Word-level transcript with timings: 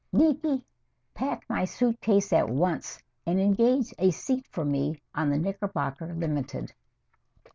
Niki, 0.11 0.63
pack 1.13 1.43
my 1.47 1.63
suit 1.63 2.01
case 2.01 2.33
at 2.33 2.49
once, 2.49 3.03
and 3.27 3.39
engage 3.39 3.93
a 3.99 4.09
seat 4.09 4.47
for 4.49 4.65
me 4.65 4.99
on 5.13 5.29
the 5.29 5.37
Knickerbocker 5.37 6.11
Limited." 6.15 6.73